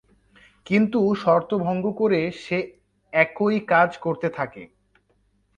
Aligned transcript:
কিন্তু 0.65 0.99
শর্ত 1.15 1.51
ভঙ্গ 1.65 1.85
করে 1.91 2.19
সে 2.43 2.57
একই 3.13 3.57
কাজ 3.67 3.89
করতে 3.97 4.27
থাকে। 4.29 4.63